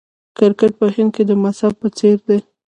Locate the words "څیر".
1.97-2.17